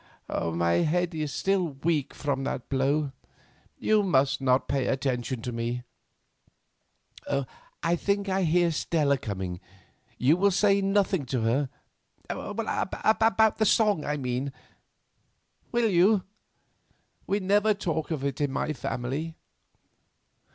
My 0.27 0.77
head 0.77 1.13
is 1.13 1.31
still 1.31 1.73
weak 1.83 2.15
from 2.15 2.43
that 2.43 2.69
blow—you 2.69 4.01
must 4.01 4.39
pay 4.67 4.85
no 4.87 4.91
attention 4.91 5.43
to 5.43 5.51
me. 5.51 5.83
I 7.83 7.95
think 7.97 8.25
that 8.25 8.35
I 8.37 8.41
hear 8.41 8.71
Stella 8.71 9.19
coming; 9.19 9.59
you 10.17 10.37
will 10.37 10.49
say 10.49 10.81
nothing 10.81 11.27
to 11.27 11.41
her—about 11.41 13.57
that 13.59 13.67
song, 13.67 14.03
I 14.03 14.17
mean—will 14.17 15.87
you? 15.91 16.23
We 17.27 17.39
never 17.39 17.75
talk 17.75 18.09
of 18.09 18.23
it 18.25 18.41
in 18.41 18.51
my 18.51 18.73
family." 18.73 19.35